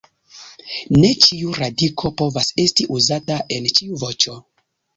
Ne 1.03 1.11
ĉiu 1.25 1.53
radiko 1.59 2.11
povas 2.23 2.51
esti 2.65 2.89
uzata 2.99 3.39
en 3.61 3.71
ĉiu 3.77 4.03
voĉo. 4.07 4.39